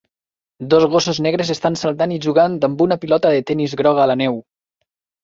Dos 0.73 0.85
gossos 0.93 1.19
negres 1.25 1.51
estan 1.55 1.77
saltant 1.81 2.13
i 2.15 2.17
jugant 2.27 2.55
amb 2.69 2.81
una 2.87 2.97
pilota 3.05 3.35
de 3.37 3.45
tenis 3.51 3.77
groga 3.83 4.03
a 4.07 4.09
la 4.15 4.17
neu. 4.23 4.41